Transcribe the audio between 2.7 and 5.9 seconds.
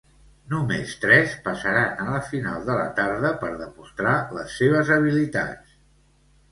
de la tarda per demostrar les seves habilitats.